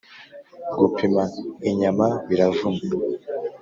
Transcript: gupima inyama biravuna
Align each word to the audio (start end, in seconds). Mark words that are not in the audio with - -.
gupima 0.79 1.23
inyama 1.69 2.07
biravuna 2.29 2.81